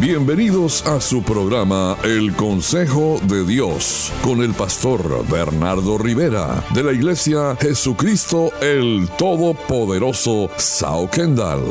Bienvenidos 0.00 0.86
a 0.86 1.00
su 1.00 1.22
programa 1.22 1.96
El 2.02 2.34
Consejo 2.34 3.20
de 3.22 3.44
Dios 3.44 4.12
con 4.22 4.42
el 4.42 4.52
pastor 4.52 5.26
Bernardo 5.30 5.96
Rivera 5.98 6.62
de 6.74 6.82
la 6.82 6.92
Iglesia 6.92 7.56
Jesucristo 7.60 8.50
el 8.60 9.08
Todopoderoso 9.16 10.50
Sao 10.56 11.08
Kendall. 11.08 11.62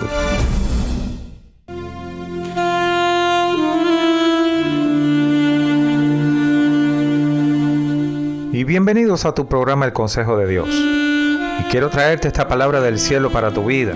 Y 8.53 8.63
bienvenidos 8.63 9.26
a 9.26 9.35
tu 9.35 9.47
programa 9.47 9.85
El 9.85 9.94
Consejo 9.94 10.37
de 10.37 10.47
Dios. 10.47 10.69
Y 10.71 11.63
quiero 11.69 11.90
traerte 11.90 12.29
esta 12.29 12.47
palabra 12.47 12.79
del 12.79 12.97
cielo 12.97 13.31
para 13.31 13.51
tu 13.51 13.65
vida. 13.65 13.94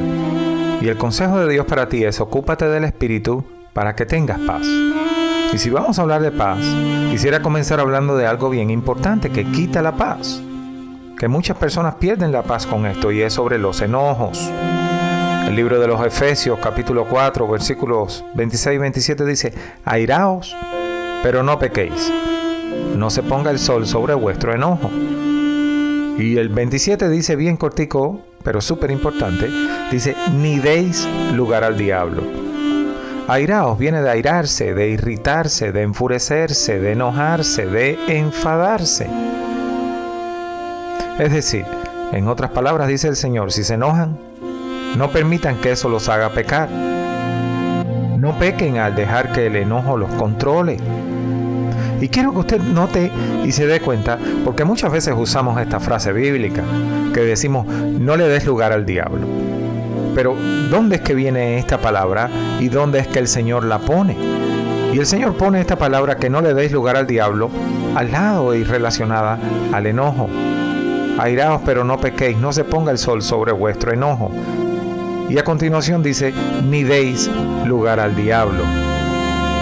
Y 0.82 0.89
el 0.89 0.98
consejo 0.98 1.39
de 1.39 1.52
Dios 1.52 1.66
para 1.66 1.89
ti 1.89 2.04
es 2.04 2.20
ocúpate 2.20 2.68
del 2.68 2.84
Espíritu 2.84 3.44
para 3.78 3.96
que 3.96 4.07
tengas 4.07 4.39
paz. 4.39 4.66
Y 5.54 5.57
si 5.59 5.70
vamos 5.70 5.99
a 5.99 6.02
hablar 6.02 6.23
de 6.23 6.31
paz, 6.31 6.58
quisiera 7.12 7.44
comenzar 7.44 7.80
hablando 7.80 8.17
de 8.17 8.26
algo 8.26 8.50
bien 8.50 8.72
importante 8.72 9.30
que 9.30 9.45
quita 9.52 9.84
la 9.84 9.91
paz. 9.91 10.41
Que 11.20 11.27
muchas 11.27 11.58
personas 11.58 11.94
pierden 11.94 12.31
la 12.31 12.41
paz 12.41 12.66
con 12.66 12.88
esto 12.88 13.12
y 13.12 13.22
es 13.22 13.34
sobre 13.34 13.59
los 13.59 13.80
enojos. 13.81 14.52
El 15.48 15.55
libro 15.55 15.80
de 15.80 15.86
los 15.86 16.03
Efesios 16.03 16.58
capítulo 16.58 17.05
4 17.08 17.48
versículos 17.48 18.26
26 18.34 18.76
y 18.76 18.80
27 18.80 19.26
dice, 19.26 19.53
airaos, 19.86 20.55
pero 21.22 21.44
no 21.44 21.59
pequéis. 21.59 22.12
No 22.95 23.12
se 23.12 23.22
ponga 23.22 23.52
el 23.52 23.59
sol 23.59 23.86
sobre 23.86 24.16
vuestro 24.16 24.55
enojo. 24.55 24.89
Y 26.17 26.38
el 26.38 26.50
27 26.50 27.09
dice 27.09 27.36
bien 27.36 27.58
cortico, 27.58 28.23
pero 28.44 28.59
súper 28.59 28.89
importante, 28.89 29.52
dice, 29.91 30.16
ni 30.34 30.58
deis 30.58 31.08
lugar 31.36 31.64
al 31.64 31.78
diablo. 31.78 32.47
Airaos 33.27 33.77
viene 33.77 34.02
de 34.02 34.09
airarse, 34.09 34.73
de 34.73 34.88
irritarse, 34.88 35.73
de 35.73 35.81
enfurecerse, 35.81 36.80
de 36.80 36.94
enojarse, 36.94 37.66
de 37.66 38.00
enfadarse. 38.08 39.06
Es 41.20 41.33
decir, 41.33 41.66
en 42.14 42.30
otras 42.30 42.52
palabras 42.52 42.88
dice 42.88 43.09
el 43.09 43.17
Señor, 43.17 43.52
si 43.52 43.66
se 43.66 43.73
enojan, 43.73 44.17
no 44.95 45.11
permitan 45.11 45.58
que 45.58 45.72
eso 45.72 45.89
los 45.89 46.08
haga 46.08 46.30
pecar. 46.30 46.70
No 46.70 48.39
pequen 48.39 48.78
al 48.78 48.95
dejar 48.95 49.33
que 49.33 49.48
el 49.48 49.58
enojo 49.58 49.98
los 49.98 50.09
controle. 50.11 50.78
Y 52.00 52.08
quiero 52.08 52.31
que 52.31 52.39
usted 52.39 52.61
note 52.61 53.11
y 53.44 53.52
se 53.52 53.67
dé 53.67 53.81
cuenta, 53.81 54.17
porque 54.45 54.64
muchas 54.64 54.89
veces 54.89 55.14
usamos 55.17 55.59
esta 55.59 55.81
frase 55.81 56.14
bíblica, 56.14 56.64
que 57.14 57.20
decimos, 57.20 57.67
no 57.67 58.16
le 58.16 58.30
des 58.30 58.45
lugar 58.45 58.72
al 58.72 58.86
diablo. 58.86 59.28
Pero 60.18 60.36
¿dónde 60.72 60.96
es 60.96 61.02
que 61.04 61.14
viene 61.14 61.60
esta 61.60 61.78
palabra 61.78 62.28
y 62.60 62.70
dónde 62.70 62.98
es 62.98 63.08
que 63.08 63.20
el 63.20 63.28
Señor 63.28 63.64
la 63.64 63.78
pone? 63.78 64.18
Y 64.92 64.98
el 64.98 65.06
Señor 65.06 65.38
pone 65.38 65.62
esta 65.62 65.76
palabra 65.76 66.18
que 66.18 66.28
no 66.28 66.42
le 66.42 66.56
deis 66.56 66.72
lugar 66.72 66.98
al 66.98 67.06
diablo 67.06 67.52
al 67.94 68.12
lado 68.12 68.56
y 68.56 68.64
relacionada 68.64 69.38
al 69.72 69.86
enojo. 69.86 70.28
Airaos 71.20 71.62
pero 71.64 71.84
no 71.84 72.00
pequéis, 72.00 72.36
no 72.36 72.52
se 72.52 72.64
ponga 72.64 72.92
el 72.92 72.98
sol 72.98 73.22
sobre 73.22 73.52
vuestro 73.52 73.94
enojo. 73.94 74.32
Y 75.30 75.38
a 75.38 75.44
continuación 75.44 76.02
dice, 76.02 76.34
ni 76.68 76.82
deis 76.82 77.30
lugar 77.68 78.00
al 78.00 78.16
diablo. 78.16 78.64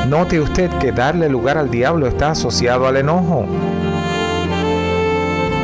Note 0.08 0.40
usted 0.40 0.70
que 0.80 0.94
darle 0.94 1.28
lugar 1.28 1.58
al 1.58 1.70
diablo 1.70 2.08
está 2.08 2.30
asociado 2.30 2.88
al 2.88 2.96
enojo. 2.96 3.46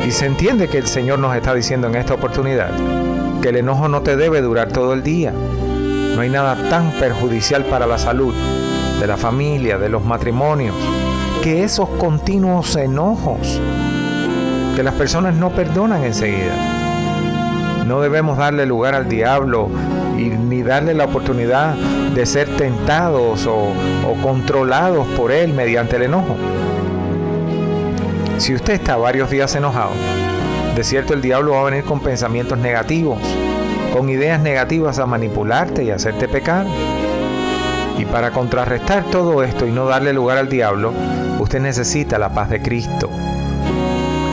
Y 0.06 0.10
se 0.10 0.26
entiende 0.26 0.68
que 0.68 0.76
el 0.76 0.86
Señor 0.86 1.18
nos 1.18 1.34
está 1.34 1.54
diciendo 1.54 1.86
en 1.86 1.94
esta 1.94 2.12
oportunidad 2.12 2.68
que 3.42 3.48
el 3.48 3.56
enojo 3.56 3.88
no 3.88 4.02
te 4.02 4.16
debe 4.16 4.40
durar 4.40 4.68
todo 4.68 4.94
el 4.94 5.02
día. 5.02 5.32
No 6.14 6.20
hay 6.20 6.30
nada 6.30 6.56
tan 6.70 6.92
perjudicial 6.92 7.64
para 7.64 7.86
la 7.86 7.98
salud 7.98 8.32
de 9.00 9.06
la 9.06 9.16
familia, 9.16 9.78
de 9.78 9.88
los 9.88 10.04
matrimonios, 10.04 10.76
que 11.42 11.64
esos 11.64 11.88
continuos 11.98 12.76
enojos 12.76 13.60
que 14.76 14.82
las 14.82 14.94
personas 14.94 15.34
no 15.34 15.50
perdonan 15.50 16.04
enseguida. 16.04 16.54
No 17.84 18.00
debemos 18.00 18.38
darle 18.38 18.64
lugar 18.64 18.94
al 18.94 19.08
diablo 19.08 19.68
y 20.16 20.28
ni 20.28 20.62
darle 20.62 20.94
la 20.94 21.04
oportunidad 21.04 21.74
de 21.74 22.24
ser 22.26 22.48
tentados 22.56 23.46
o, 23.46 23.72
o 24.08 24.22
controlados 24.22 25.06
por 25.08 25.32
él 25.32 25.52
mediante 25.52 25.96
el 25.96 26.02
enojo. 26.02 26.36
Si 28.38 28.54
usted 28.54 28.74
está 28.74 28.96
varios 28.96 29.30
días 29.30 29.54
enojado, 29.56 29.90
de 30.74 30.84
cierto, 30.84 31.12
el 31.12 31.20
diablo 31.20 31.52
va 31.52 31.60
a 31.60 31.64
venir 31.64 31.84
con 31.84 32.00
pensamientos 32.00 32.58
negativos, 32.58 33.18
con 33.92 34.08
ideas 34.08 34.40
negativas 34.40 34.98
a 34.98 35.06
manipularte 35.06 35.84
y 35.84 35.90
hacerte 35.90 36.28
pecar. 36.28 36.66
Y 37.98 38.06
para 38.06 38.30
contrarrestar 38.30 39.04
todo 39.04 39.42
esto 39.42 39.66
y 39.66 39.70
no 39.70 39.84
darle 39.84 40.14
lugar 40.14 40.38
al 40.38 40.48
diablo, 40.48 40.92
usted 41.38 41.60
necesita 41.60 42.18
la 42.18 42.30
paz 42.30 42.48
de 42.48 42.62
Cristo. 42.62 43.10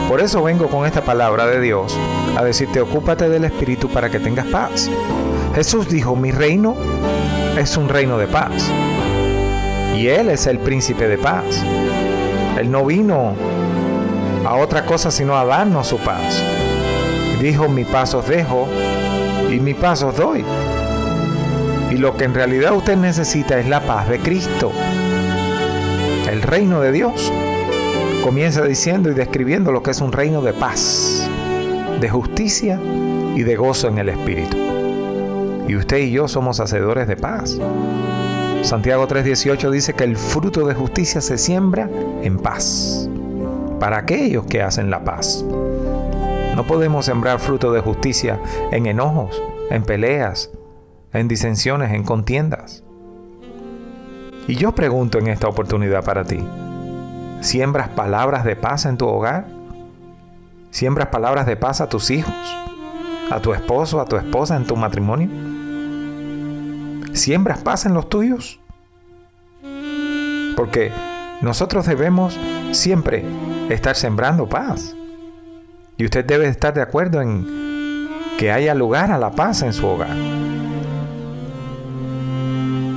Por 0.08 0.20
eso 0.20 0.42
vengo 0.42 0.68
con 0.68 0.86
esta 0.86 1.02
palabra 1.02 1.46
de 1.46 1.60
Dios 1.60 1.96
a 2.36 2.42
decirte, 2.42 2.80
ocúpate 2.80 3.28
del 3.28 3.44
Espíritu 3.44 3.88
para 3.88 4.10
que 4.10 4.18
tengas 4.18 4.46
paz. 4.46 4.90
Jesús 5.54 5.88
dijo, 5.88 6.16
mi 6.16 6.30
reino 6.30 6.74
es 7.58 7.76
un 7.76 7.88
reino 7.88 8.16
de 8.16 8.26
paz. 8.26 8.70
Y 9.94 10.08
Él 10.08 10.30
es 10.30 10.46
el 10.46 10.58
príncipe 10.58 11.06
de 11.06 11.18
paz. 11.18 11.62
Él 12.58 12.70
no 12.70 12.86
vino 12.86 13.34
a 14.50 14.56
otra 14.56 14.84
cosa 14.84 15.12
sino 15.12 15.38
a 15.38 15.44
darnos 15.44 15.86
su 15.86 15.98
paz. 15.98 16.42
Dijo, 17.40 17.68
mi 17.68 17.84
pasos 17.84 18.26
dejo 18.26 18.66
y 19.48 19.60
mi 19.60 19.74
pasos 19.74 20.16
doy. 20.16 20.44
Y 21.92 21.96
lo 21.98 22.16
que 22.16 22.24
en 22.24 22.34
realidad 22.34 22.72
usted 22.72 22.96
necesita 22.96 23.60
es 23.60 23.68
la 23.68 23.78
paz 23.80 24.08
de 24.08 24.18
Cristo. 24.18 24.72
El 26.28 26.42
reino 26.42 26.80
de 26.80 26.90
Dios 26.90 27.32
comienza 28.24 28.64
diciendo 28.64 29.08
y 29.08 29.14
describiendo 29.14 29.70
lo 29.70 29.84
que 29.84 29.92
es 29.92 30.00
un 30.00 30.10
reino 30.10 30.42
de 30.42 30.52
paz, 30.52 31.28
de 32.00 32.10
justicia 32.10 32.80
y 33.36 33.44
de 33.44 33.54
gozo 33.54 33.86
en 33.86 33.98
el 33.98 34.08
Espíritu. 34.08 34.56
Y 35.68 35.76
usted 35.76 35.98
y 35.98 36.10
yo 36.10 36.26
somos 36.26 36.58
hacedores 36.58 37.06
de 37.06 37.16
paz. 37.16 37.56
Santiago 38.62 39.06
3:18 39.06 39.70
dice 39.70 39.94
que 39.94 40.02
el 40.02 40.16
fruto 40.16 40.66
de 40.66 40.74
justicia 40.74 41.20
se 41.20 41.38
siembra 41.38 41.88
en 42.22 42.36
paz 42.38 42.99
para 43.80 43.98
aquellos 43.98 44.46
que 44.46 44.62
hacen 44.62 44.90
la 44.90 45.02
paz. 45.02 45.44
No 46.54 46.66
podemos 46.66 47.06
sembrar 47.06 47.40
fruto 47.40 47.72
de 47.72 47.80
justicia 47.80 48.38
en 48.70 48.86
enojos, 48.86 49.42
en 49.70 49.82
peleas, 49.82 50.50
en 51.12 51.26
disensiones, 51.26 51.92
en 51.92 52.04
contiendas. 52.04 52.84
Y 54.46 54.56
yo 54.56 54.72
pregunto 54.72 55.18
en 55.18 55.28
esta 55.28 55.48
oportunidad 55.48 56.04
para 56.04 56.24
ti, 56.24 56.38
¿siembras 57.40 57.88
palabras 57.88 58.44
de 58.44 58.54
paz 58.54 58.84
en 58.84 58.98
tu 58.98 59.08
hogar? 59.08 59.46
¿Siembras 60.70 61.08
palabras 61.08 61.46
de 61.46 61.56
paz 61.56 61.80
a 61.80 61.88
tus 61.88 62.10
hijos? 62.10 62.34
¿A 63.30 63.40
tu 63.40 63.54
esposo, 63.54 64.00
a 64.00 64.04
tu 64.04 64.16
esposa 64.16 64.56
en 64.56 64.66
tu 64.66 64.76
matrimonio? 64.76 65.30
¿Siembras 67.14 67.62
paz 67.62 67.86
en 67.86 67.94
los 67.94 68.08
tuyos? 68.08 68.60
Porque 70.56 70.92
nosotros 71.40 71.86
debemos 71.86 72.38
siempre 72.72 73.24
estar 73.68 73.96
sembrando 73.96 74.48
paz. 74.48 74.94
Y 75.96 76.04
usted 76.04 76.24
debe 76.24 76.48
estar 76.48 76.72
de 76.74 76.82
acuerdo 76.82 77.20
en 77.20 77.46
que 78.38 78.50
haya 78.50 78.74
lugar 78.74 79.10
a 79.10 79.18
la 79.18 79.32
paz 79.32 79.62
en 79.62 79.72
su 79.72 79.86
hogar. 79.86 80.16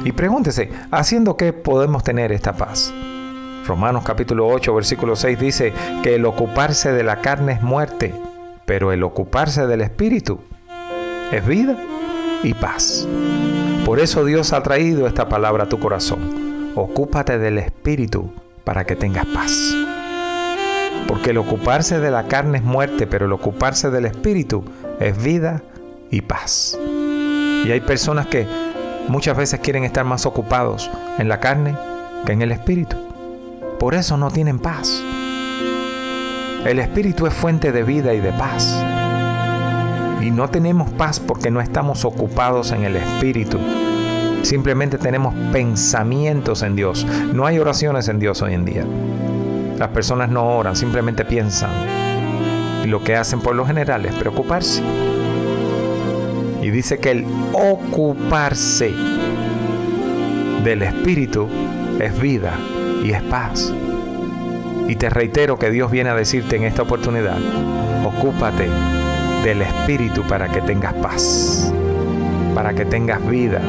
Y 0.06 0.12
pregúntese, 0.12 0.72
¿haciendo 0.92 1.38
qué 1.38 1.54
podemos 1.54 2.04
tener 2.04 2.32
esta 2.32 2.54
paz? 2.54 2.94
Romanos 3.66 4.04
capítulo 4.06 4.48
8, 4.48 4.76
versículo 4.76 5.16
6 5.16 5.40
dice 5.40 5.74
que 6.02 6.16
el 6.16 6.26
ocuparse 6.26 6.92
de 6.92 7.04
la 7.04 7.22
carne 7.22 7.54
es 7.54 7.62
muerte, 7.62 8.14
pero 8.66 8.92
el 8.92 9.04
ocuparse 9.04 9.66
del 9.66 9.82
espíritu 9.82 10.40
es 11.32 11.46
vida 11.46 11.78
y 12.44 12.54
paz. 12.54 13.08
Por 13.86 14.00
eso 14.00 14.26
Dios 14.26 14.52
ha 14.52 14.62
traído 14.64 15.08
esta 15.08 15.30
palabra 15.30 15.64
a 15.64 15.70
tu 15.70 15.80
corazón. 15.80 16.74
Ocúpate 16.76 17.38
del 17.38 17.58
espíritu 17.58 18.32
para 18.64 18.86
que 18.86 18.96
tengas 18.96 19.26
paz. 19.28 19.74
Porque 21.08 21.32
el 21.32 21.38
ocuparse 21.38 22.00
de 22.00 22.12
la 22.12 22.28
carne 22.28 22.60
es 22.60 22.64
muerte, 22.64 23.08
pero 23.08 23.26
el 23.26 23.34
ocuparse 23.34 23.90
del 23.90 24.06
espíritu 24.06 24.64
es 25.00 25.22
vida 25.22 25.62
y 26.10 26.22
paz. 26.22 26.78
Y 27.66 27.72
hay 27.72 27.82
personas 27.82 28.28
que 28.28 28.48
muchas 29.08 29.38
veces 29.38 29.60
quieren 29.60 29.84
estar 29.84 30.06
más 30.06 30.26
ocupados 30.26 30.90
en 31.18 31.30
la 31.30 31.40
carne 31.40 31.76
que 32.26 32.32
en 32.32 32.42
el 32.42 32.52
espíritu. 32.52 32.98
Por 33.80 33.96
eso 33.96 34.18
no 34.18 34.32
tienen 34.32 34.60
paz. 34.60 35.02
El 36.66 36.80
espíritu 36.80 37.28
es 37.28 37.34
fuente 37.34 37.72
de 37.72 37.84
vida 37.84 38.14
y 38.14 38.22
de 38.22 38.32
paz. 38.32 38.82
Y 40.22 40.32
no 40.32 40.50
tenemos 40.50 40.90
paz 40.92 41.20
porque 41.20 41.52
no 41.52 41.60
estamos 41.60 42.06
ocupados 42.06 42.72
en 42.72 42.86
el 42.86 42.96
espíritu. 42.96 43.60
Simplemente 44.44 44.98
tenemos 44.98 45.34
pensamientos 45.52 46.62
en 46.64 46.76
Dios. 46.76 47.08
No 47.34 47.46
hay 47.46 47.60
oraciones 47.60 48.10
en 48.10 48.20
Dios 48.20 48.42
hoy 48.42 48.54
en 48.54 48.66
día. 48.66 48.86
Las 49.80 49.88
personas 49.90 50.30
no 50.30 50.46
oran, 50.58 50.76
simplemente 50.76 51.24
piensan. 51.24 51.72
Y 52.84 52.88
lo 52.88 53.02
que 53.04 53.16
hacen 53.16 53.40
por 53.40 53.56
lo 53.56 53.66
general 53.66 54.06
es 54.06 54.14
preocuparse. 54.14 54.84
Y 56.62 56.70
dice 56.70 57.00
que 57.00 57.12
el 57.12 57.26
ocuparse 57.54 58.94
del 60.64 60.84
Espíritu 60.84 61.48
es 62.00 62.20
vida 62.20 62.54
y 63.02 63.12
es 63.12 63.24
paz. 63.24 63.74
Y 64.90 64.98
te 64.98 65.10
reitero 65.10 65.58
que 65.58 65.72
Dios 65.72 65.90
viene 65.90 66.10
a 66.10 66.16
decirte 66.16 66.58
en 66.58 66.64
esta 66.64 66.82
oportunidad, 66.82 67.38
ocúpate 68.06 68.68
del 69.46 69.62
Espíritu 69.62 70.24
para 70.24 70.50
que 70.50 70.62
tengas 70.62 70.94
paz, 70.96 71.74
para 72.54 72.74
que 72.74 72.84
tengas 72.84 73.26
vida. 73.26 73.62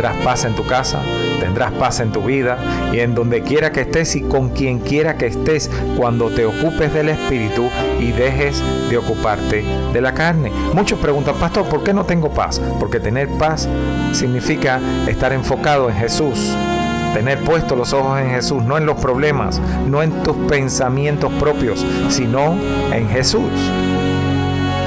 Tendrás 0.00 0.24
paz 0.24 0.46
en 0.46 0.54
tu 0.54 0.64
casa, 0.64 0.98
tendrás 1.40 1.72
paz 1.72 2.00
en 2.00 2.10
tu 2.10 2.22
vida 2.22 2.56
y 2.90 3.00
en 3.00 3.14
donde 3.14 3.42
quiera 3.42 3.70
que 3.70 3.82
estés 3.82 4.16
y 4.16 4.22
con 4.22 4.48
quien 4.48 4.78
quiera 4.78 5.18
que 5.18 5.26
estés 5.26 5.70
cuando 5.98 6.30
te 6.30 6.46
ocupes 6.46 6.94
del 6.94 7.10
Espíritu 7.10 7.68
y 8.00 8.10
dejes 8.10 8.62
de 8.88 8.96
ocuparte 8.96 9.62
de 9.92 10.00
la 10.00 10.14
carne. 10.14 10.50
Muchos 10.72 10.98
preguntan, 11.00 11.34
pastor, 11.34 11.66
¿por 11.66 11.84
qué 11.84 11.92
no 11.92 12.06
tengo 12.06 12.32
paz? 12.32 12.62
Porque 12.78 12.98
tener 12.98 13.28
paz 13.36 13.68
significa 14.12 14.80
estar 15.06 15.34
enfocado 15.34 15.90
en 15.90 15.96
Jesús 15.96 16.56
tener 17.12 17.40
puestos 17.40 17.76
los 17.76 17.92
ojos 17.92 18.20
en 18.20 18.30
Jesús, 18.30 18.62
no 18.62 18.78
en 18.78 18.86
los 18.86 18.98
problemas, 18.98 19.60
no 19.86 20.00
en 20.00 20.22
tus 20.22 20.36
pensamientos 20.48 21.30
propios, 21.40 21.84
sino 22.08 22.54
en 22.90 23.06
Jesús. 23.10 23.50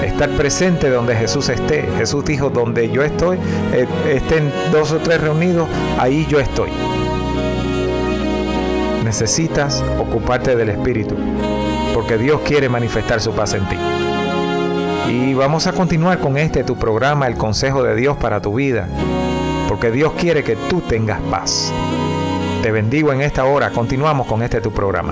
Estar 0.03 0.29
presente 0.31 0.89
donde 0.89 1.15
Jesús 1.15 1.49
esté. 1.49 1.87
Jesús 1.97 2.25
dijo, 2.25 2.49
donde 2.49 2.89
yo 2.89 3.03
estoy, 3.03 3.37
eh, 3.73 3.87
estén 4.11 4.51
dos 4.71 4.91
o 4.91 4.97
tres 4.97 5.21
reunidos, 5.21 5.67
ahí 5.97 6.25
yo 6.29 6.39
estoy. 6.39 6.69
Necesitas 9.03 9.83
ocuparte 9.99 10.55
del 10.55 10.69
Espíritu, 10.69 11.15
porque 11.93 12.17
Dios 12.17 12.41
quiere 12.45 12.69
manifestar 12.69 13.21
su 13.21 13.31
paz 13.31 13.53
en 13.53 13.67
ti. 13.67 13.77
Y 15.09 15.33
vamos 15.33 15.67
a 15.67 15.73
continuar 15.73 16.19
con 16.19 16.37
este 16.37 16.63
tu 16.63 16.77
programa, 16.77 17.27
el 17.27 17.35
consejo 17.35 17.83
de 17.83 17.95
Dios 17.95 18.17
para 18.17 18.41
tu 18.41 18.55
vida, 18.55 18.87
porque 19.67 19.91
Dios 19.91 20.13
quiere 20.17 20.43
que 20.43 20.55
tú 20.55 20.81
tengas 20.81 21.19
paz. 21.29 21.71
Te 22.63 22.71
bendigo 22.71 23.11
en 23.11 23.21
esta 23.21 23.43
hora. 23.43 23.71
Continuamos 23.71 24.25
con 24.25 24.41
este 24.41 24.61
tu 24.61 24.71
programa. 24.71 25.11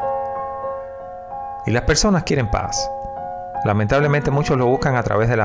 Y 1.67 1.71
las 1.71 1.83
personas 1.83 2.23
quieren 2.23 2.50
paz. 2.50 2.91
Lamentablemente 3.65 4.31
muchos 4.31 4.56
lo 4.56 4.67
buscan 4.67 4.97
a 4.97 5.03
través 5.03 5.29
de 5.29 5.37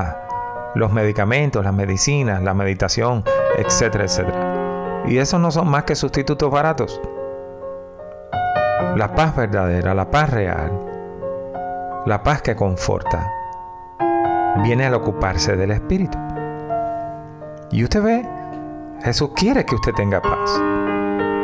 los 0.75 0.91
medicamentos, 0.91 1.63
las 1.63 1.73
medicinas, 1.73 2.41
la 2.43 2.53
meditación, 2.53 3.23
etcétera, 3.57 4.03
etcétera. 4.03 5.03
Y 5.07 5.17
esos 5.17 5.39
no 5.39 5.51
son 5.51 5.67
más 5.67 5.83
que 5.83 5.95
sustitutos 5.95 6.51
baratos. 6.51 7.01
La 8.95 9.13
paz 9.15 9.35
verdadera, 9.35 9.93
la 9.93 10.11
paz 10.11 10.29
real, 10.29 10.71
la 12.05 12.21
paz 12.21 12.41
que 12.41 12.55
conforta, 12.55 13.31
viene 14.61 14.85
al 14.85 14.93
ocuparse 14.93 15.55
del 15.55 15.71
espíritu. 15.71 16.22
Y 17.73 17.83
usted 17.83 18.03
ve, 18.03 18.23
Jesús 19.03 19.31
quiere 19.35 19.65
que 19.65 19.73
usted 19.73 19.93
tenga 19.93 20.21
paz. 20.21 20.61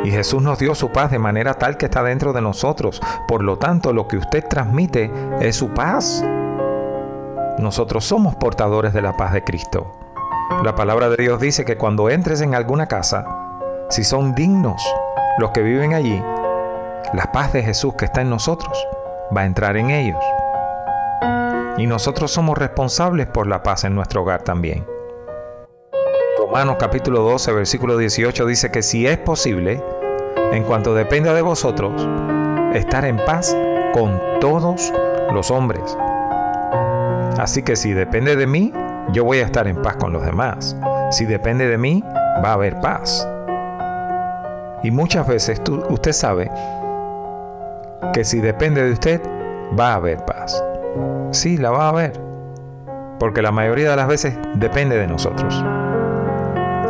Y 0.04 0.12
Jesús 0.12 0.44
nos 0.44 0.60
dio 0.60 0.76
su 0.76 0.92
paz 0.92 1.10
de 1.10 1.18
manera 1.18 1.56
tal 1.56 1.76
que 1.76 1.88
está 1.88 2.04
dentro 2.04 2.34
de 2.34 2.42
nosotros. 2.42 3.02
Por 3.28 3.44
lo 3.44 3.58
tanto, 3.58 3.94
lo 3.94 4.08
que 4.08 4.18
usted 4.18 4.46
transmite 4.48 5.12
es 5.42 5.56
su 5.56 5.70
paz. 5.70 6.24
Nosotros 7.58 8.06
somos 8.06 8.36
portadores 8.36 8.94
de 8.94 9.02
la 9.02 9.18
paz 9.18 9.34
de 9.34 9.44
Cristo. 9.44 9.92
La 10.64 10.76
palabra 10.76 11.10
de 11.10 11.18
Dios 11.18 11.40
dice 11.40 11.66
que 11.66 11.78
cuando 11.78 12.12
entres 12.12 12.42
en 12.42 12.54
alguna 12.54 12.86
casa, 12.86 13.26
si 13.90 14.04
son 14.04 14.36
dignos 14.36 14.84
los 15.40 15.50
que 15.50 15.64
viven 15.64 15.96
allí, 15.96 16.24
la 17.12 17.32
paz 17.34 17.54
de 17.54 17.64
Jesús 17.64 17.96
que 17.96 18.06
está 18.06 18.22
en 18.22 18.30
nosotros 18.30 18.78
va 19.36 19.42
a 19.42 19.46
entrar 19.46 19.78
en 19.78 19.90
ellos. 19.90 20.24
Y 21.80 21.88
nosotros 21.88 22.30
somos 22.30 22.56
responsables 22.56 23.26
por 23.26 23.48
la 23.48 23.64
paz 23.64 23.84
en 23.84 23.96
nuestro 23.96 24.22
hogar 24.22 24.44
también. 24.44 24.86
Romanos 26.50 26.78
capítulo 26.80 27.22
12, 27.22 27.54
versículo 27.54 27.96
18 27.96 28.48
dice 28.48 28.72
que 28.72 28.82
si 28.82 29.06
es 29.06 29.20
posible, 29.20 29.84
en 30.52 30.64
cuanto 30.64 30.96
dependa 30.96 31.32
de 31.36 31.44
vosotros, 31.44 32.08
estar 32.74 33.06
en 33.06 33.18
paz 33.18 33.56
con 33.94 34.20
todos 34.42 34.92
los 35.32 35.52
hombres. 35.52 35.96
Así 37.38 37.62
que 37.62 37.76
si 37.76 37.94
depende 37.94 38.36
de 38.36 38.48
mí, 38.48 38.74
yo 39.12 39.26
voy 39.26 39.38
a 39.38 39.46
estar 39.46 39.68
en 39.68 39.80
paz 39.80 39.98
con 39.98 40.12
los 40.12 40.26
demás. 40.26 40.76
Si 41.12 41.26
depende 41.26 41.68
de 41.68 41.78
mí, 41.78 42.04
va 42.44 42.50
a 42.50 42.54
haber 42.54 42.82
paz. 42.82 43.30
Y 44.82 44.90
muchas 44.90 45.28
veces 45.28 45.62
usted 45.90 46.14
sabe 46.14 46.50
que 48.12 48.24
si 48.24 48.40
depende 48.40 48.82
de 48.82 48.94
usted, 48.94 49.22
va 49.80 49.92
a 49.92 49.96
haber 49.98 50.26
paz. 50.26 50.64
Sí, 51.30 51.58
la 51.58 51.70
va 51.70 51.86
a 51.86 51.90
haber. 51.90 52.20
Porque 53.20 53.44
la 53.44 53.52
mayoría 53.52 53.92
de 53.92 53.96
las 53.96 54.08
veces 54.08 54.36
depende 54.56 54.98
de 54.98 55.06
nosotros. 55.06 55.64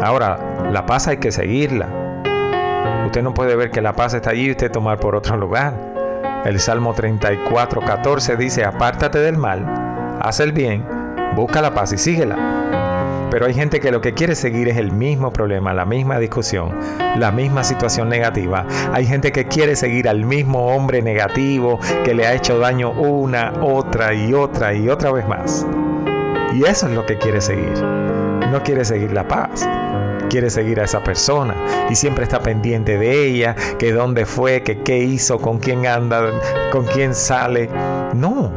Ahora, 0.01 0.39
la 0.71 0.85
paz 0.85 1.07
hay 1.07 1.17
que 1.17 1.31
seguirla. 1.31 1.87
Usted 3.05 3.21
no 3.21 3.33
puede 3.33 3.55
ver 3.55 3.69
que 3.71 3.81
la 3.81 3.93
paz 3.93 4.13
está 4.13 4.29
allí 4.29 4.45
y 4.47 4.51
usted 4.51 4.71
tomar 4.71 4.99
por 4.99 5.15
otro 5.15 5.35
lugar. 5.35 5.73
El 6.45 6.59
Salmo 6.59 6.93
34, 6.93 7.81
14 7.81 8.37
dice, 8.37 8.63
apártate 8.63 9.19
del 9.19 9.37
mal, 9.37 9.65
haz 10.21 10.39
el 10.39 10.53
bien, 10.53 10.85
busca 11.35 11.61
la 11.61 11.73
paz 11.73 11.91
y 11.91 11.97
síguela. 11.97 13.27
Pero 13.29 13.45
hay 13.45 13.53
gente 13.53 13.79
que 13.79 13.91
lo 13.91 13.99
que 13.99 14.13
quiere 14.13 14.35
seguir 14.35 14.69
es 14.69 14.77
el 14.77 14.91
mismo 14.91 15.31
problema, 15.31 15.73
la 15.73 15.85
misma 15.85 16.17
discusión, 16.17 16.79
la 17.17 17.31
misma 17.31 17.63
situación 17.63 18.07
negativa. 18.09 18.65
Hay 18.93 19.05
gente 19.05 19.31
que 19.31 19.47
quiere 19.47 19.75
seguir 19.75 20.07
al 20.07 20.23
mismo 20.25 20.67
hombre 20.67 21.01
negativo 21.01 21.79
que 22.05 22.13
le 22.13 22.25
ha 22.25 22.33
hecho 22.33 22.57
daño 22.57 22.91
una, 22.91 23.53
otra 23.61 24.13
y 24.13 24.33
otra 24.33 24.73
y 24.73 24.89
otra 24.89 25.11
vez 25.11 25.27
más. 25.27 25.67
Y 26.53 26.63
eso 26.63 26.87
es 26.87 26.93
lo 26.93 27.05
que 27.05 27.17
quiere 27.17 27.41
seguir. 27.41 27.73
No 28.51 28.63
quiere 28.63 28.85
seguir 28.85 29.11
la 29.13 29.27
paz 29.27 29.67
quiere 30.29 30.51
seguir 30.51 30.79
a 30.79 30.83
esa 30.83 31.03
persona 31.03 31.55
y 31.89 31.95
siempre 31.95 32.23
está 32.23 32.39
pendiente 32.39 32.99
de 32.99 33.25
ella, 33.25 33.55
que 33.79 33.91
dónde 33.91 34.27
fue, 34.27 34.61
que 34.61 34.83
qué 34.83 34.99
hizo, 34.99 35.39
con 35.39 35.57
quién 35.57 35.87
anda, 35.87 36.21
con 36.71 36.85
quién 36.85 37.15
sale. 37.15 37.67
No. 38.13 38.51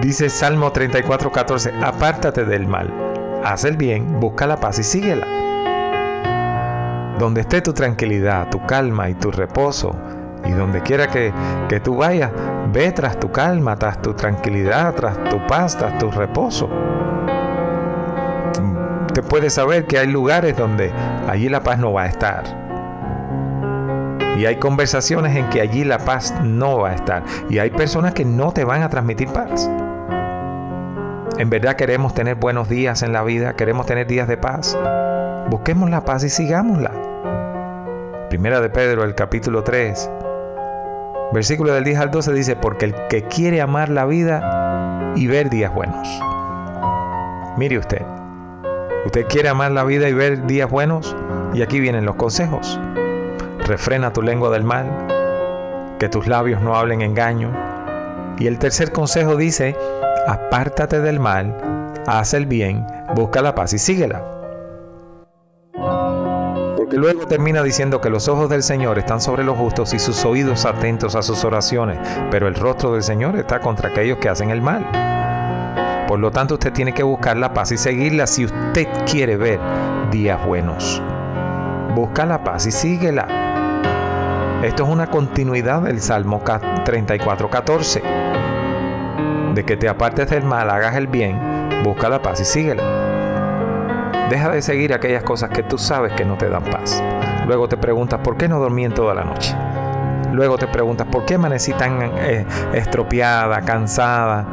Dice 0.00 0.30
Salmo 0.30 0.72
34, 0.72 1.30
14, 1.30 1.72
apártate 1.84 2.46
del 2.46 2.66
mal 2.66 3.06
haz 3.46 3.64
el 3.64 3.76
bien, 3.76 4.18
busca 4.18 4.46
la 4.46 4.56
paz 4.56 4.78
y 4.80 4.82
síguela. 4.82 5.26
Donde 7.18 7.42
esté 7.42 7.62
tu 7.62 7.72
tranquilidad, 7.72 8.50
tu 8.50 8.64
calma 8.66 9.08
y 9.08 9.14
tu 9.14 9.30
reposo, 9.30 9.94
y 10.44 10.50
donde 10.50 10.82
quiera 10.82 11.06
que, 11.06 11.32
que 11.68 11.80
tú 11.80 11.96
vayas, 11.96 12.30
ve 12.72 12.90
tras 12.92 13.18
tu 13.18 13.30
calma, 13.30 13.76
tras 13.76 14.02
tu 14.02 14.14
tranquilidad, 14.14 14.94
tras 14.94 15.22
tu 15.30 15.38
paz, 15.46 15.78
tras 15.78 15.96
tu 15.98 16.10
reposo. 16.10 16.68
Te 19.16 19.22
puedes 19.22 19.54
saber 19.54 19.86
que 19.86 19.96
hay 19.98 20.08
lugares 20.08 20.54
donde 20.58 20.92
allí 21.26 21.48
la 21.48 21.62
paz 21.62 21.78
no 21.78 21.90
va 21.90 22.02
a 22.02 22.06
estar. 22.06 22.44
Y 24.36 24.44
hay 24.44 24.56
conversaciones 24.56 25.34
en 25.34 25.48
que 25.48 25.62
allí 25.62 25.84
la 25.84 25.96
paz 25.96 26.34
no 26.42 26.80
va 26.80 26.90
a 26.90 26.94
estar. 26.96 27.22
Y 27.48 27.58
hay 27.58 27.70
personas 27.70 28.12
que 28.12 28.26
no 28.26 28.52
te 28.52 28.64
van 28.64 28.82
a 28.82 28.90
transmitir 28.90 29.28
paz. 29.28 29.70
En 31.38 31.48
verdad 31.48 31.76
queremos 31.76 32.12
tener 32.12 32.34
buenos 32.34 32.68
días 32.68 33.02
en 33.02 33.14
la 33.14 33.22
vida, 33.22 33.56
queremos 33.56 33.86
tener 33.86 34.06
días 34.06 34.28
de 34.28 34.36
paz. 34.36 34.78
Busquemos 35.48 35.88
la 35.88 36.04
paz 36.04 36.22
y 36.22 36.28
sigámosla. 36.28 36.90
Primera 38.28 38.60
de 38.60 38.68
Pedro, 38.68 39.02
el 39.02 39.14
capítulo 39.14 39.64
3, 39.64 40.10
versículo 41.32 41.72
del 41.72 41.84
10 41.84 42.00
al 42.00 42.10
12 42.10 42.34
dice, 42.34 42.54
porque 42.54 42.84
el 42.84 42.94
que 43.08 43.22
quiere 43.22 43.62
amar 43.62 43.88
la 43.88 44.04
vida 44.04 45.14
y 45.16 45.26
ver 45.26 45.48
días 45.48 45.74
buenos. 45.74 46.06
Mire 47.56 47.78
usted, 47.78 48.04
usted 49.06 49.26
quiere 49.28 49.48
amar 49.48 49.70
la 49.70 49.84
vida 49.84 50.08
y 50.08 50.12
ver 50.12 50.46
días 50.46 50.68
buenos, 50.68 51.16
y 51.54 51.62
aquí 51.62 51.80
vienen 51.80 52.04
los 52.04 52.16
consejos. 52.16 52.78
Refrena 53.60 54.12
tu 54.12 54.20
lengua 54.20 54.50
del 54.50 54.64
mal, 54.64 54.86
que 55.98 56.08
tus 56.08 56.26
labios 56.26 56.60
no 56.60 56.76
hablen 56.76 57.02
engaño. 57.02 57.50
Y 58.38 58.48
el 58.48 58.58
tercer 58.58 58.92
consejo 58.92 59.36
dice, 59.36 59.76
apártate 60.26 61.00
del 61.00 61.20
mal, 61.20 61.56
haz 62.06 62.34
el 62.34 62.46
bien, 62.46 62.84
busca 63.14 63.40
la 63.42 63.54
paz 63.54 63.72
y 63.72 63.78
síguela. 63.78 64.24
Porque 66.76 66.96
luego 66.96 67.26
termina 67.26 67.62
diciendo 67.62 68.00
que 68.00 68.10
los 68.10 68.28
ojos 68.28 68.50
del 68.50 68.62
Señor 68.62 68.98
están 68.98 69.20
sobre 69.20 69.44
los 69.44 69.56
justos 69.56 69.94
y 69.94 69.98
sus 69.98 70.24
oídos 70.24 70.66
atentos 70.66 71.14
a 71.14 71.22
sus 71.22 71.44
oraciones, 71.44 71.98
pero 72.30 72.48
el 72.48 72.54
rostro 72.54 72.92
del 72.92 73.02
Señor 73.02 73.36
está 73.36 73.60
contra 73.60 73.90
aquellos 73.90 74.18
que 74.18 74.28
hacen 74.28 74.50
el 74.50 74.60
mal. 74.60 75.15
Por 76.06 76.20
lo 76.20 76.30
tanto, 76.30 76.54
usted 76.54 76.72
tiene 76.72 76.92
que 76.92 77.02
buscar 77.02 77.36
la 77.36 77.52
paz 77.52 77.72
y 77.72 77.76
seguirla 77.76 78.26
si 78.26 78.44
usted 78.44 78.86
quiere 79.10 79.36
ver 79.36 79.58
días 80.10 80.44
buenos. 80.44 81.02
Busca 81.94 82.24
la 82.26 82.44
paz 82.44 82.66
y 82.66 82.70
síguela. 82.70 83.26
Esto 84.62 84.84
es 84.84 84.88
una 84.88 85.08
continuidad 85.08 85.82
del 85.82 86.00
Salmo 86.00 86.42
34:14 86.44 88.02
de 89.54 89.64
que 89.64 89.76
te 89.76 89.88
apartes 89.88 90.28
del 90.28 90.44
mal, 90.44 90.68
hagas 90.68 90.96
el 90.96 91.06
bien, 91.06 91.40
busca 91.82 92.08
la 92.08 92.20
paz 92.20 92.40
y 92.40 92.44
síguela. 92.44 92.82
Deja 94.28 94.50
de 94.50 94.60
seguir 94.60 94.92
aquellas 94.92 95.22
cosas 95.22 95.50
que 95.50 95.62
tú 95.62 95.78
sabes 95.78 96.12
que 96.12 96.24
no 96.24 96.36
te 96.36 96.48
dan 96.48 96.64
paz. 96.64 97.02
Luego 97.46 97.68
te 97.68 97.76
preguntas 97.76 98.20
por 98.20 98.36
qué 98.36 98.48
no 98.48 98.58
dormí 98.58 98.84
en 98.84 98.92
toda 98.92 99.14
la 99.14 99.24
noche. 99.24 99.56
Luego 100.32 100.58
te 100.58 100.66
preguntas 100.66 101.06
por 101.10 101.24
qué 101.24 101.36
amanecí 101.36 101.72
tan 101.72 102.02
eh, 102.02 102.44
estropeada, 102.74 103.62
cansada, 103.62 104.46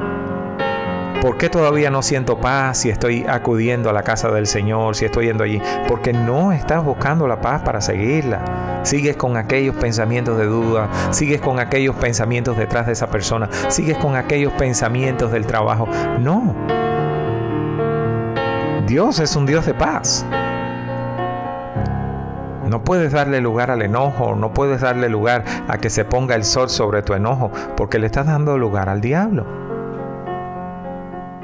¿Por 1.23 1.37
qué 1.37 1.49
todavía 1.49 1.89
no 1.89 2.01
siento 2.01 2.37
paz 2.37 2.79
si 2.79 2.89
estoy 2.89 3.25
acudiendo 3.25 3.89
a 3.89 3.93
la 3.93 4.03
casa 4.03 4.29
del 4.29 4.45
Señor, 4.45 4.93
si 4.97 5.05
estoy 5.05 5.27
yendo 5.27 5.45
allí? 5.45 5.61
Porque 5.87 6.11
no 6.11 6.51
estás 6.51 6.83
buscando 6.83 7.29
la 7.29 7.39
paz 7.39 7.61
para 7.61 7.79
seguirla. 7.79 8.81
Sigues 8.83 9.15
con 9.15 9.37
aquellos 9.37 9.73
pensamientos 9.77 10.37
de 10.37 10.47
duda, 10.47 10.89
sigues 11.11 11.39
con 11.39 11.59
aquellos 11.59 11.95
pensamientos 11.95 12.57
detrás 12.57 12.87
de 12.87 12.91
esa 12.91 13.07
persona, 13.07 13.47
sigues 13.69 13.97
con 13.99 14.17
aquellos 14.17 14.51
pensamientos 14.51 15.31
del 15.31 15.45
trabajo. 15.45 15.87
No. 16.19 16.53
Dios 18.85 19.19
es 19.19 19.33
un 19.37 19.45
Dios 19.45 19.65
de 19.65 19.75
paz. 19.75 20.25
No 22.67 22.83
puedes 22.83 23.13
darle 23.13 23.39
lugar 23.39 23.71
al 23.71 23.81
enojo, 23.81 24.35
no 24.35 24.53
puedes 24.53 24.81
darle 24.81 25.07
lugar 25.07 25.45
a 25.69 25.77
que 25.77 25.89
se 25.89 26.03
ponga 26.03 26.35
el 26.35 26.43
sol 26.43 26.69
sobre 26.69 27.01
tu 27.01 27.13
enojo, 27.13 27.49
porque 27.77 27.97
le 27.97 28.07
estás 28.07 28.25
dando 28.25 28.57
lugar 28.57 28.89
al 28.89 28.99
diablo. 28.99 29.72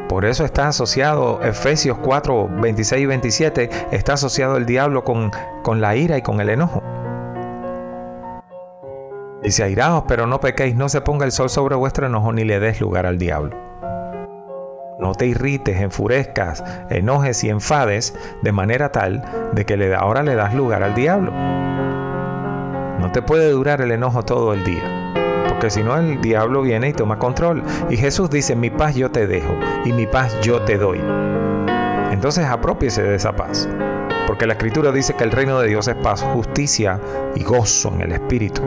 Por 0.10 0.26
eso 0.26 0.44
está 0.44 0.68
asociado 0.68 1.40
Efesios 1.44 2.00
4, 2.00 2.50
26 2.62 3.04
y 3.04 3.06
27, 3.06 3.70
está 3.92 4.14
asociado 4.14 4.58
el 4.58 4.66
diablo 4.66 5.04
con, 5.04 5.30
con 5.62 5.82
la 5.82 5.96
ira 5.96 6.18
y 6.18 6.24
con 6.24 6.42
el 6.42 6.50
enojo. 6.50 6.82
Dice, 9.44 9.62
airaos, 9.64 10.06
pero 10.08 10.26
no 10.26 10.40
pequéis, 10.40 10.76
no 10.76 10.90
se 10.90 11.02
ponga 11.02 11.26
el 11.26 11.32
sol 11.32 11.52
sobre 11.52 11.76
vuestro 11.76 12.08
enojo 12.08 12.34
ni 12.34 12.44
le 12.44 12.60
des 12.60 12.82
lugar 12.82 13.06
al 13.06 13.20
diablo. 13.20 13.56
No 15.00 15.14
te 15.14 15.28
irrites, 15.28 15.80
enfurezcas, 15.80 16.64
enojes 16.90 17.44
y 17.44 17.50
enfades 17.50 18.16
de 18.42 18.52
manera 18.52 18.92
tal 18.92 19.24
de 19.54 19.64
que 19.64 19.78
le, 19.78 19.94
ahora 19.94 20.24
le 20.24 20.34
das 20.34 20.56
lugar 20.56 20.82
al 20.82 20.96
diablo. 20.96 21.32
No 23.00 23.12
te 23.14 23.22
puede 23.22 23.52
durar 23.52 23.80
el 23.80 23.92
enojo 23.92 24.24
todo 24.24 24.56
el 24.56 24.64
día 24.64 24.99
porque 25.60 25.72
si 25.72 25.84
no 25.84 25.98
el 25.98 26.22
diablo 26.22 26.62
viene 26.62 26.88
y 26.88 26.94
toma 26.94 27.20
control. 27.20 27.62
Y 27.90 27.98
Jesús 27.98 28.30
dice, 28.30 28.56
mi 28.56 28.70
paz 28.70 28.96
yo 28.96 29.12
te 29.12 29.28
dejo 29.28 29.54
y 29.84 29.92
mi 29.92 30.08
paz 30.08 30.40
yo 30.42 30.62
te 30.62 30.78
doy. 30.78 31.02
Entonces 32.12 32.46
apropiese 32.46 33.04
de 33.04 33.16
esa 33.16 33.34
paz, 33.34 33.68
porque 34.26 34.48
la 34.48 34.54
escritura 34.54 34.94
dice 34.94 35.16
que 35.16 35.26
el 35.26 35.32
reino 35.32 35.60
de 35.60 35.68
Dios 35.68 35.90
es 35.90 35.96
paz, 35.96 36.24
justicia 36.34 36.98
y 37.36 37.44
gozo 37.44 37.92
en 37.94 38.04
el 38.04 38.14
Espíritu. 38.14 38.62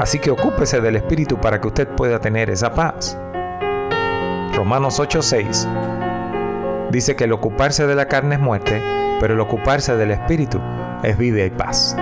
Así 0.00 0.20
que 0.20 0.30
ocúpese 0.30 0.80
del 0.80 0.96
Espíritu 0.96 1.38
para 1.38 1.60
que 1.60 1.68
usted 1.68 1.86
pueda 1.86 2.18
tener 2.18 2.48
esa 2.48 2.72
paz. 2.72 3.18
Romanos 4.56 4.98
8:6 4.98 5.68
dice 6.92 7.14
que 7.14 7.24
el 7.24 7.32
ocuparse 7.32 7.86
de 7.86 7.94
la 7.94 8.08
carne 8.08 8.36
es 8.36 8.40
muerte, 8.40 8.80
pero 9.20 9.34
el 9.34 9.40
ocuparse 9.40 9.94
del 9.98 10.12
Espíritu 10.12 10.58
es 11.02 11.18
vida 11.18 11.44
y 11.44 11.50
paz. 11.50 11.94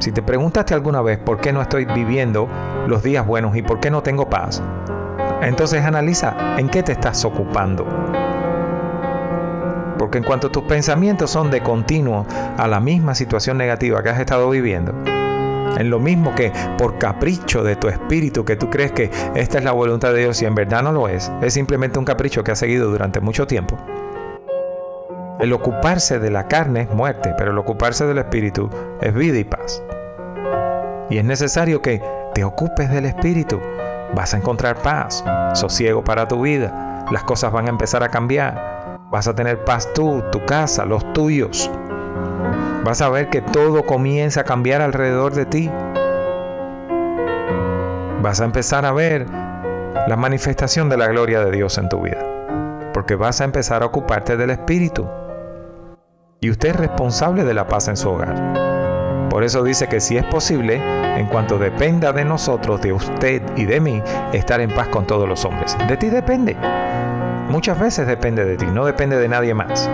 Si 0.00 0.10
te 0.10 0.22
preguntaste 0.22 0.74
alguna 0.74 1.02
vez 1.02 1.18
por 1.18 1.40
qué 1.40 1.52
no 1.52 1.62
estoy 1.62 1.84
viviendo 1.84 2.48
los 2.88 3.02
días 3.02 3.26
buenos 3.26 3.56
y 3.56 3.62
por 3.62 3.80
qué 3.80 3.90
no 3.90 4.02
tengo 4.02 4.28
paz, 4.28 4.62
entonces 5.42 5.84
analiza 5.84 6.36
en 6.58 6.68
qué 6.68 6.82
te 6.82 6.92
estás 6.92 7.24
ocupando. 7.24 7.86
Porque 9.98 10.18
en 10.18 10.24
cuanto 10.24 10.50
tus 10.50 10.64
pensamientos 10.64 11.30
son 11.30 11.50
de 11.50 11.62
continuo 11.62 12.26
a 12.56 12.68
la 12.68 12.80
misma 12.80 13.14
situación 13.14 13.56
negativa 13.58 14.02
que 14.02 14.10
has 14.10 14.20
estado 14.20 14.50
viviendo, 14.50 14.92
en 15.78 15.90
lo 15.90 15.98
mismo 15.98 16.34
que 16.34 16.52
por 16.78 16.98
capricho 16.98 17.62
de 17.62 17.76
tu 17.76 17.88
espíritu 17.88 18.44
que 18.44 18.56
tú 18.56 18.70
crees 18.70 18.92
que 18.92 19.10
esta 19.34 19.58
es 19.58 19.64
la 19.64 19.72
voluntad 19.72 20.12
de 20.12 20.20
Dios 20.20 20.40
y 20.42 20.46
en 20.46 20.54
verdad 20.54 20.82
no 20.82 20.92
lo 20.92 21.08
es, 21.08 21.30
es 21.42 21.54
simplemente 21.54 21.98
un 21.98 22.04
capricho 22.04 22.44
que 22.44 22.52
has 22.52 22.58
seguido 22.58 22.90
durante 22.90 23.20
mucho 23.20 23.46
tiempo. 23.46 23.76
El 25.38 25.52
ocuparse 25.52 26.18
de 26.18 26.30
la 26.30 26.48
carne 26.48 26.82
es 26.82 26.90
muerte, 26.90 27.34
pero 27.36 27.50
el 27.50 27.58
ocuparse 27.58 28.06
del 28.06 28.18
espíritu 28.18 28.70
es 29.02 29.12
vida 29.12 29.38
y 29.38 29.44
paz. 29.44 29.82
Y 31.10 31.18
es 31.18 31.24
necesario 31.24 31.82
que 31.82 32.00
te 32.36 32.44
ocupes 32.44 32.90
del 32.90 33.06
espíritu. 33.06 33.58
Vas 34.14 34.34
a 34.34 34.36
encontrar 34.36 34.82
paz, 34.82 35.24
sosiego 35.54 36.04
para 36.04 36.28
tu 36.28 36.42
vida. 36.42 37.06
Las 37.10 37.24
cosas 37.24 37.50
van 37.50 37.64
a 37.64 37.70
empezar 37.70 38.02
a 38.02 38.10
cambiar. 38.10 39.00
Vas 39.10 39.26
a 39.26 39.34
tener 39.34 39.64
paz 39.64 39.88
tú, 39.94 40.22
tu 40.30 40.44
casa, 40.44 40.84
los 40.84 41.14
tuyos. 41.14 41.70
Vas 42.84 43.00
a 43.00 43.08
ver 43.08 43.30
que 43.30 43.40
todo 43.40 43.86
comienza 43.86 44.42
a 44.42 44.44
cambiar 44.44 44.82
alrededor 44.82 45.32
de 45.32 45.46
ti. 45.46 45.70
Vas 48.20 48.42
a 48.42 48.44
empezar 48.44 48.84
a 48.84 48.92
ver 48.92 49.24
la 50.06 50.16
manifestación 50.18 50.90
de 50.90 50.98
la 50.98 51.06
gloria 51.06 51.42
de 51.42 51.50
Dios 51.52 51.78
en 51.78 51.88
tu 51.88 52.02
vida. 52.02 52.22
Porque 52.92 53.14
vas 53.14 53.40
a 53.40 53.44
empezar 53.44 53.82
a 53.82 53.86
ocuparte 53.86 54.36
del 54.36 54.50
Espíritu 54.50 55.08
y 56.42 56.50
usted 56.50 56.68
es 56.68 56.76
responsable 56.76 57.44
de 57.44 57.54
la 57.54 57.66
paz 57.66 57.88
en 57.88 57.96
su 57.96 58.10
hogar. 58.10 58.65
Por 59.30 59.44
eso 59.44 59.62
dice 59.62 59.88
que 59.88 60.00
si 60.00 60.16
es 60.16 60.24
posible, 60.24 60.80
en 61.18 61.26
cuanto 61.26 61.58
dependa 61.58 62.12
de 62.12 62.24
nosotros, 62.24 62.80
de 62.80 62.92
usted 62.92 63.42
y 63.56 63.64
de 63.64 63.80
mí, 63.80 64.02
estar 64.32 64.60
en 64.60 64.70
paz 64.70 64.88
con 64.88 65.06
todos 65.06 65.28
los 65.28 65.44
hombres. 65.44 65.76
De 65.88 65.96
ti 65.96 66.08
depende. 66.08 66.56
Muchas 67.48 67.78
veces 67.78 68.06
depende 68.06 68.44
de 68.44 68.56
ti, 68.56 68.66
no 68.66 68.84
depende 68.84 69.16
de 69.16 69.28
nadie 69.28 69.54
más. 69.54 69.88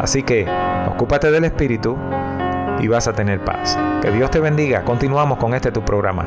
Así 0.00 0.22
que 0.22 0.46
ocúpate 0.88 1.30
del 1.30 1.44
Espíritu 1.44 1.96
y 2.80 2.88
vas 2.88 3.06
a 3.06 3.12
tener 3.12 3.40
paz. 3.44 3.78
Que 4.00 4.10
Dios 4.10 4.30
te 4.30 4.40
bendiga. 4.40 4.82
Continuamos 4.82 5.38
con 5.38 5.54
este 5.54 5.70
tu 5.70 5.84
programa. 5.84 6.26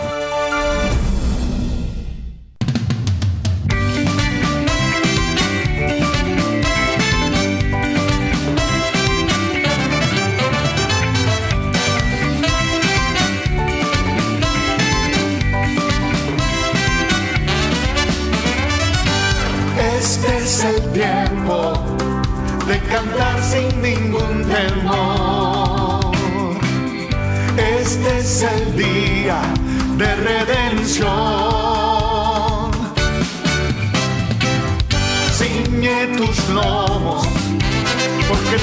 Porque 38.29 38.57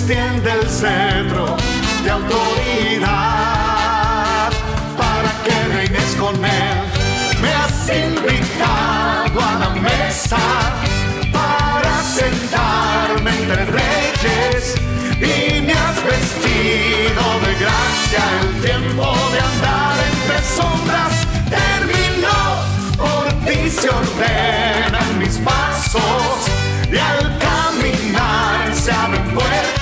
extiende 0.00 0.50
el 0.50 0.66
centro 0.66 1.56
de 2.02 2.10
autoridad 2.10 3.10
para 4.96 5.30
que 5.44 5.52
reines 5.74 6.16
con 6.18 6.34
él. 6.42 6.78
Me 7.42 7.52
has 7.52 7.88
invitado 7.88 9.40
a 9.40 9.58
la 9.58 9.68
mesa 9.70 10.38
para 11.30 12.02
sentarme 12.02 13.30
entre 13.30 13.66
reyes 13.66 14.74
y 15.16 15.60
me 15.60 15.74
has 15.74 16.02
vestido 16.02 17.22
de 17.44 17.54
gracia 17.60 18.22
el 18.40 18.48
tiempo 18.62 19.04
de 19.32 19.40
andar 19.40 19.96
entre 20.12 20.38
sombras 20.56 21.26
se 23.70 23.88
ordenan 23.88 25.18
mis 25.18 25.38
pasos 25.38 26.50
y 26.90 26.96
al 26.98 27.38
caminar 27.38 28.74
se 28.74 28.90
abren 28.90 29.32
puertas. 29.32 29.79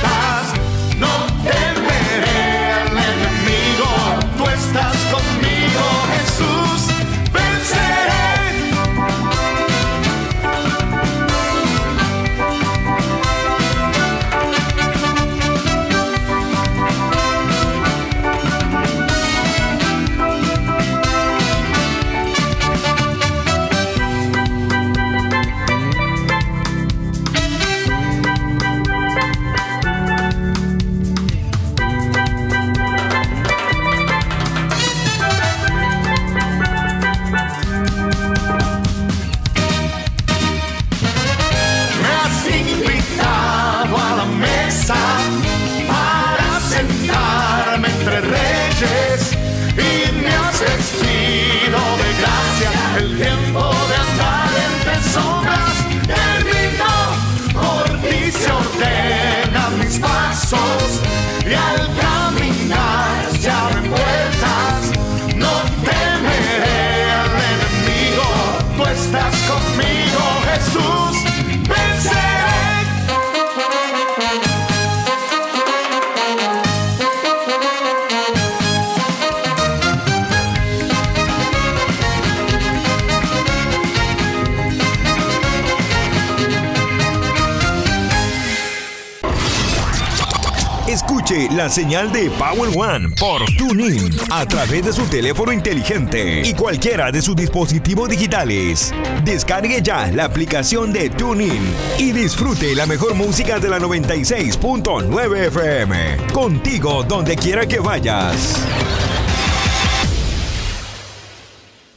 La 91.46 91.68
señal 91.68 92.10
de 92.10 92.30
Power 92.30 92.70
One 92.74 93.14
por 93.18 93.44
TuneIn 93.56 94.10
a 94.30 94.44
través 94.46 94.84
de 94.84 94.92
su 94.92 95.02
teléfono 95.06 95.52
inteligente 95.52 96.42
y 96.44 96.52
cualquiera 96.54 97.12
de 97.12 97.22
sus 97.22 97.36
dispositivos 97.36 98.08
digitales. 98.08 98.92
Descargue 99.24 99.80
ya 99.80 100.08
la 100.08 100.24
aplicación 100.24 100.92
de 100.92 101.10
TuneIn 101.10 101.62
y 101.98 102.10
disfrute 102.10 102.74
la 102.74 102.86
mejor 102.86 103.14
música 103.14 103.60
de 103.60 103.68
la 103.68 103.78
96.9 103.78 105.46
FM. 105.46 106.16
Contigo 106.32 107.04
donde 107.04 107.36
quiera 107.36 107.66
que 107.66 107.78
vayas. 107.78 108.67